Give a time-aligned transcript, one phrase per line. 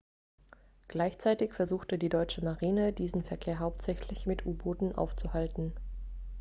[0.87, 5.73] gleichzeitig versuchte die deutsche marine diesen verkehr hauptsächlich mit u-booten aufzuhalten